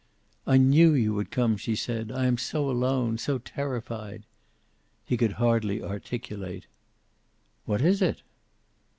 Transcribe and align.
"I 0.47 0.57
knew 0.57 0.95
you 0.95 1.13
would 1.13 1.29
come," 1.29 1.57
she 1.57 1.75
said. 1.75 2.11
"I 2.11 2.25
am 2.25 2.35
so 2.35 2.71
alone, 2.71 3.19
so 3.19 3.37
terrified." 3.37 4.23
He 5.05 5.15
could 5.15 5.33
hardly 5.33 5.83
articulate. 5.83 6.65
"What 7.65 7.83
is 7.83 8.01
it?" 8.01 8.23